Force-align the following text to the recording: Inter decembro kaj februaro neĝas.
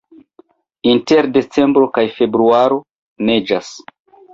Inter 0.93 1.29
decembro 1.37 1.87
kaj 2.01 2.07
februaro 2.19 2.85
neĝas. 3.33 3.75